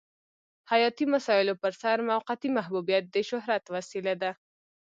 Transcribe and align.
حیاتي 0.71 1.05
مسایلو 1.13 1.59
پرسر 1.61 1.97
موقتي 2.11 2.49
محبوبیت 2.57 3.03
د 3.09 3.15
شهرت 3.29 3.63
وسیله 3.75 4.13
ده. 4.21 4.31